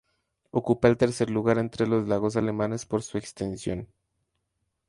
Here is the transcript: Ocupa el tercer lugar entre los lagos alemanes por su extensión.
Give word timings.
Ocupa 0.49 0.87
el 0.87 0.97
tercer 0.97 1.29
lugar 1.29 1.59
entre 1.59 1.85
los 1.85 2.07
lagos 2.07 2.35
alemanes 2.35 2.87
por 2.87 3.03
su 3.03 3.19
extensión. 3.19 3.87